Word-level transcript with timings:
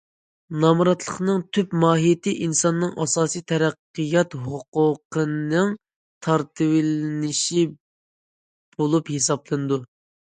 نامراتلىقنىڭ 0.61 1.41
تۈپ 1.57 1.75
ماھىيىتى 1.81 2.31
ئىنساننىڭ 2.45 2.95
ئاساسىي 3.05 3.43
تەرەققىيات 3.51 4.35
ھوقۇقىنىڭ 4.47 5.77
تارتىۋېلىنىشى 6.29 7.69
بولۇپ 8.81 9.13
ھېسابلىنىدۇ. 9.19 9.83